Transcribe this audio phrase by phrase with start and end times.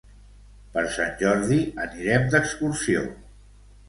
[0.77, 3.05] Per Sant Jordi anirem d'excursió.